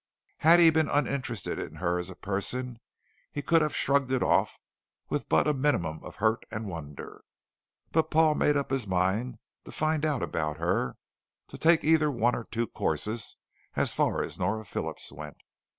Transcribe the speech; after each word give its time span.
Had 0.39 0.59
he 0.59 0.71
been 0.71 0.89
uninterested 0.89 1.59
in 1.59 1.75
her 1.75 1.99
as 1.99 2.09
a 2.09 2.15
person, 2.15 2.79
he 3.31 3.43
could 3.43 3.61
have 3.61 3.75
shrugged 3.75 4.11
it 4.11 4.23
off 4.23 4.57
with 5.09 5.29
but 5.29 5.45
a 5.47 5.53
minimum 5.53 6.03
of 6.03 6.15
hurt 6.15 6.43
and 6.49 6.65
wonder. 6.65 7.23
But 7.91 8.09
Paul 8.09 8.33
made 8.33 8.57
up 8.57 8.71
his 8.71 8.87
mind 8.87 9.37
to 9.63 9.71
find 9.71 10.03
out 10.03 10.23
about 10.23 10.57
her, 10.57 10.97
to 11.49 11.57
take 11.59 11.83
either 11.83 12.09
one 12.09 12.33
of 12.33 12.49
two 12.49 12.65
courses 12.65 13.37
as 13.75 13.93
far 13.93 14.23
as 14.23 14.39
Nora 14.39 14.65
Phillips 14.65 15.11
went. 15.11 15.37